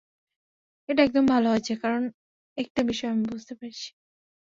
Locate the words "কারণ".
1.83-2.03